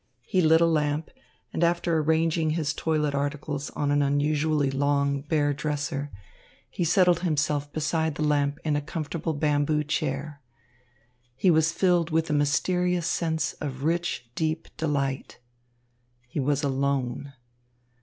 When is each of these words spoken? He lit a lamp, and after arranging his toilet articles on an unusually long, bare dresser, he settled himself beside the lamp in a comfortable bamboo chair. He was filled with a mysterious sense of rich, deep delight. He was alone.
He 0.23 0.41
lit 0.41 0.61
a 0.61 0.65
lamp, 0.65 1.11
and 1.53 1.63
after 1.63 1.99
arranging 1.99 2.49
his 2.49 2.73
toilet 2.73 3.13
articles 3.13 3.69
on 3.75 3.91
an 3.91 4.01
unusually 4.01 4.71
long, 4.71 5.21
bare 5.21 5.53
dresser, 5.53 6.09
he 6.71 6.83
settled 6.83 7.19
himself 7.19 7.71
beside 7.71 8.15
the 8.15 8.23
lamp 8.23 8.57
in 8.63 8.75
a 8.75 8.81
comfortable 8.81 9.35
bamboo 9.35 9.83
chair. 9.83 10.41
He 11.35 11.51
was 11.51 11.71
filled 11.71 12.09
with 12.09 12.31
a 12.31 12.33
mysterious 12.33 13.05
sense 13.05 13.53
of 13.61 13.83
rich, 13.83 14.27
deep 14.33 14.69
delight. 14.75 15.37
He 16.27 16.39
was 16.39 16.63
alone. 16.63 17.33